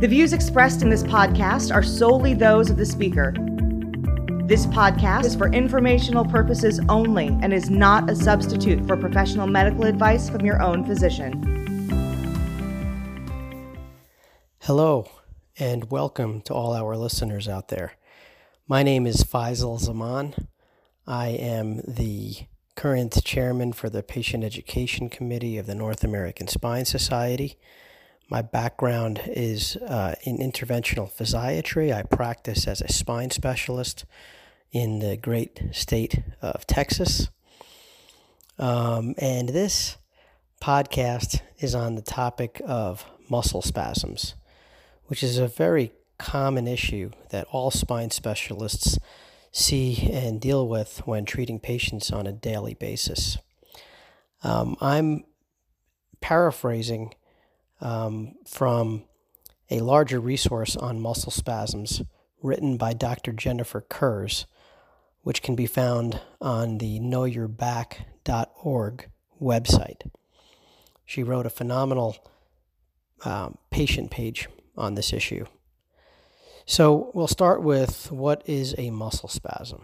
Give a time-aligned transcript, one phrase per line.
[0.00, 3.32] The views expressed in this podcast are solely those of the speaker.
[4.44, 9.84] This podcast is for informational purposes only and is not a substitute for professional medical
[9.84, 11.40] advice from your own physician.
[14.62, 15.08] Hello,
[15.60, 17.92] and welcome to all our listeners out there.
[18.66, 20.34] My name is Faisal Zaman.
[21.06, 22.34] I am the
[22.74, 27.56] current chairman for the Patient Education Committee of the North American Spine Society.
[28.30, 31.92] My background is uh, in interventional physiatry.
[31.92, 34.06] I practice as a spine specialist
[34.72, 37.28] in the great state of Texas.
[38.58, 39.98] Um, and this
[40.60, 44.34] podcast is on the topic of muscle spasms,
[45.06, 48.98] which is a very common issue that all spine specialists
[49.52, 53.36] see and deal with when treating patients on a daily basis.
[54.42, 55.24] Um, I'm
[56.20, 57.14] paraphrasing
[57.84, 59.04] um, from
[59.70, 62.02] a larger resource on muscle spasms
[62.42, 63.32] written by Dr.
[63.32, 64.46] Jennifer Kurz,
[65.22, 69.08] which can be found on the knowyourback.org
[69.40, 70.10] website.
[71.04, 72.16] She wrote a phenomenal
[73.24, 75.46] um, patient page on this issue.
[76.66, 79.82] So we'll start with what is a muscle spasm?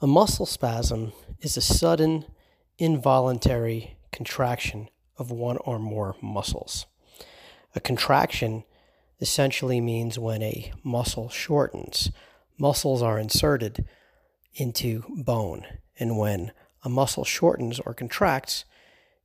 [0.00, 2.24] A muscle spasm is a sudden,
[2.78, 6.86] involuntary contraction of one or more muscles.
[7.74, 8.64] A contraction
[9.20, 12.10] essentially means when a muscle shortens,
[12.58, 13.84] muscles are inserted
[14.54, 15.64] into bone.
[15.98, 18.64] And when a muscle shortens or contracts,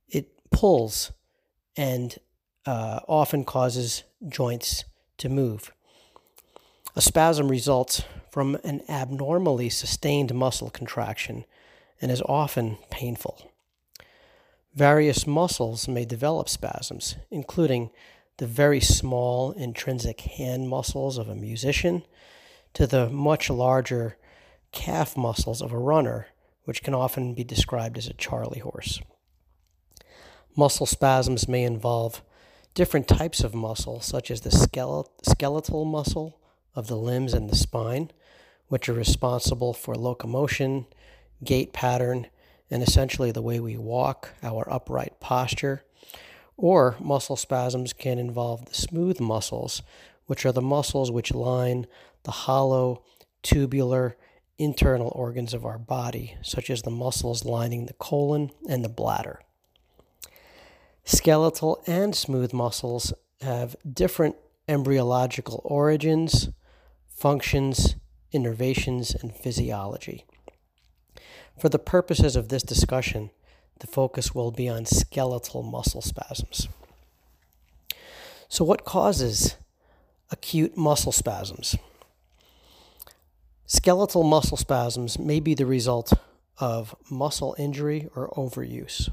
[0.08, 1.12] it pulls
[1.76, 2.18] and
[2.66, 4.84] uh, often causes joints
[5.18, 5.72] to move.
[6.96, 11.44] A spasm results from an abnormally sustained muscle contraction
[12.00, 13.49] and is often painful.
[14.74, 17.90] Various muscles may develop spasms, including
[18.36, 22.04] the very small intrinsic hand muscles of a musician
[22.74, 24.16] to the much larger
[24.72, 26.28] calf muscles of a runner,
[26.64, 29.00] which can often be described as a Charlie horse.
[30.56, 32.22] Muscle spasms may involve
[32.74, 36.38] different types of muscle, such as the skeletal muscle,
[36.74, 38.10] of the limbs and the spine,
[38.68, 40.86] which are responsible for locomotion,
[41.42, 42.28] gait pattern,
[42.70, 45.82] and essentially the way we walk, our upright posture.
[46.56, 49.82] Or muscle spasms can involve the smooth muscles,
[50.26, 51.86] which are the muscles which line
[52.22, 53.02] the hollow,
[53.42, 54.16] tubular,
[54.58, 59.40] internal organs of our body, such as the muscles lining the colon and the bladder.
[61.04, 64.36] Skeletal and smooth muscles have different
[64.68, 66.50] embryological origins,
[67.08, 67.96] functions,
[68.32, 70.26] innervations, and physiology.
[71.60, 73.28] For the purposes of this discussion,
[73.80, 76.68] the focus will be on skeletal muscle spasms.
[78.48, 79.56] So, what causes
[80.30, 81.76] acute muscle spasms?
[83.66, 86.14] Skeletal muscle spasms may be the result
[86.56, 89.10] of muscle injury or overuse.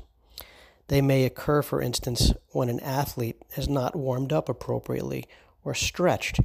[0.88, 5.25] They may occur, for instance, when an athlete has not warmed up appropriately
[5.66, 6.40] or stretched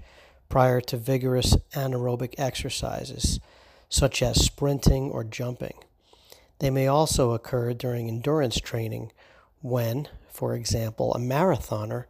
[0.49, 3.39] prior to vigorous anaerobic exercises,
[3.89, 5.75] such as sprinting or jumping.
[6.63, 9.11] They may also occur during endurance training
[9.63, 12.05] when, for example, a marathoner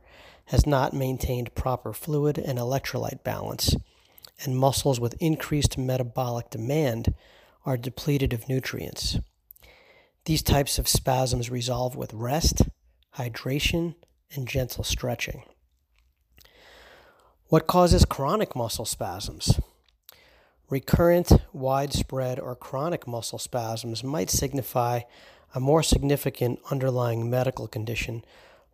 [0.48, 3.74] has not maintained proper fluid and electrolyte balance,
[4.44, 7.14] and muscles with increased metabolic demand
[7.64, 9.18] are depleted of nutrients.
[10.26, 12.60] These types of spasms resolve with rest,
[13.16, 13.94] hydration,
[14.34, 15.44] and gentle stretching.
[17.46, 19.58] What causes chronic muscle spasms?
[20.72, 25.00] Recurrent, widespread, or chronic muscle spasms might signify
[25.54, 28.24] a more significant underlying medical condition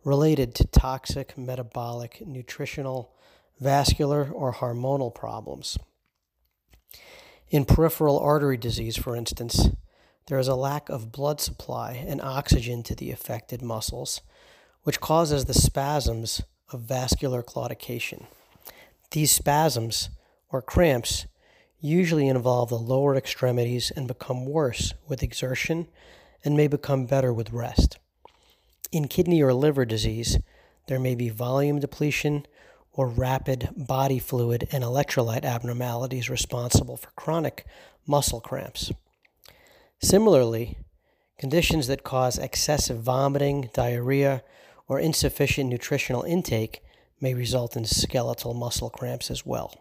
[0.05, 3.11] related to toxic, metabolic, nutritional,
[3.59, 5.77] vascular, or hormonal problems.
[7.49, 9.67] In peripheral artery disease, for instance,
[10.27, 14.21] there is a lack of blood supply and oxygen to the affected muscles,
[14.83, 18.25] which causes the spasms of vascular claudication.
[19.11, 20.07] These spasms,
[20.49, 21.25] or cramps,
[21.81, 25.87] usually involve the lower extremities and become worse with exertion
[26.43, 27.97] and may become better with rest.
[28.91, 30.39] In kidney or liver disease,
[30.87, 32.45] there may be volume depletion
[32.91, 37.65] or rapid body fluid and electrolyte abnormalities responsible for chronic
[38.07, 38.91] muscle cramps.
[40.01, 40.77] Similarly,
[41.37, 44.43] conditions that cause excessive vomiting, diarrhea,
[44.87, 46.81] or insufficient nutritional intake
[47.21, 49.73] may result in skeletal muscle cramps as well.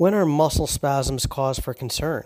[0.00, 2.24] When are muscle spasms cause for concern?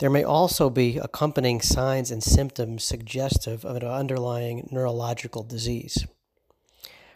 [0.00, 6.06] There may also be accompanying signs and symptoms suggestive of an underlying neurological disease.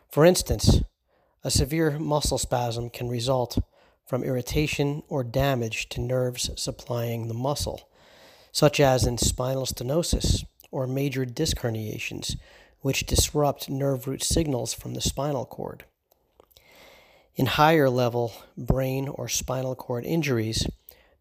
[0.09, 0.81] For instance,
[1.45, 3.59] a severe muscle spasm can result
[4.07, 7.91] from irritation or damage to nerves supplying the muscle,
[8.53, 12.37] such as in spinal stenosis or major disc herniations,
[12.81, 15.85] which disrupt nerve root signals from the spinal cord.
[17.37, 20.67] In higher level brain or spinal cord injuries,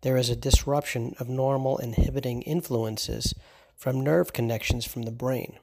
[0.02, 3.36] there is a disruption of normal inhibiting influences
[3.76, 5.58] from nerve connections from the brain.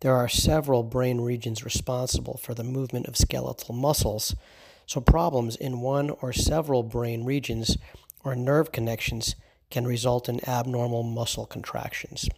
[0.00, 4.36] There are several brain regions responsible for the movement of skeletal muscles,
[4.84, 7.78] so problems in one or several brain regions
[8.22, 9.36] or nerve connections
[9.70, 12.28] can result in abnormal muscle contractions.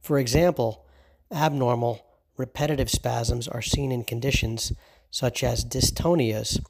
[0.00, 0.86] For example,
[1.30, 2.04] abnormal
[2.36, 4.72] repetitive spasms are seen in conditions
[5.10, 6.64] such as dystonias,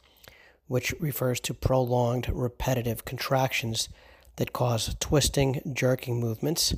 [0.67, 3.89] which refers to prolonged repetitive contractions
[4.37, 6.75] that cause twisting, jerking movements,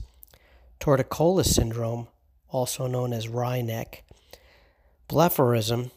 [0.79, 2.09] torticollis syndrome,
[2.49, 4.03] also known as wry neck,
[5.09, 5.91] blepharism,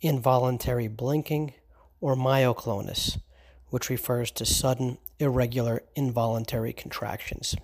[0.00, 1.54] involuntary blinking,
[2.00, 3.18] or myoclonus,
[3.68, 7.54] which refers to sudden, irregular, involuntary contractions.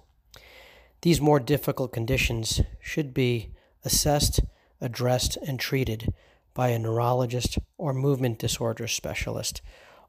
[1.02, 3.50] These more difficult conditions should be
[3.84, 4.40] assessed,
[4.80, 6.12] addressed, and treated
[6.56, 9.60] by a neurologist or movement disorder specialist,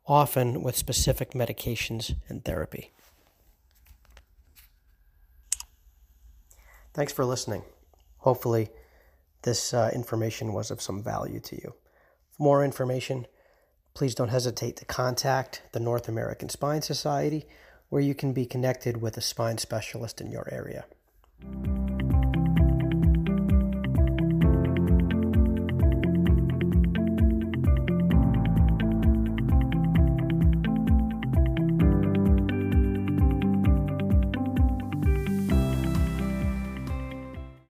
[0.08, 2.92] often with specific medications and therapy.
[6.94, 7.64] Thanks for listening.
[8.20, 8.70] Hopefully,
[9.44, 11.74] this uh, information was of some value to you.
[12.32, 13.28] For more information,
[13.94, 17.46] please don't hesitate to contact the North American Spine Society,
[17.90, 20.86] where you can be connected with a spine specialist in your area.